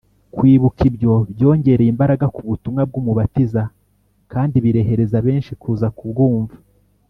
[0.35, 3.61] Kwibuka ibyo, byongereye imbaraga ku butumwa bw’Umubatiza
[4.31, 6.55] kandi birehereza benshi kuza kubwumva